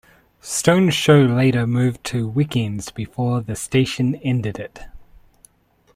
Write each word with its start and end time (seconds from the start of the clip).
Stone's 0.41 0.95
show 0.95 1.19
later 1.19 1.67
moved 1.67 2.03
to 2.05 2.27
weekends 2.27 2.89
before 2.89 3.39
the 3.39 3.55
station 3.55 4.15
ended 4.15 4.57
it. 4.57 4.79